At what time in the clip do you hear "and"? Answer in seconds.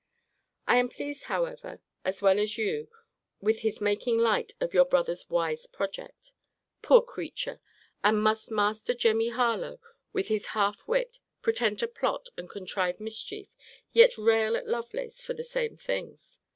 8.03-8.19, 12.35-12.49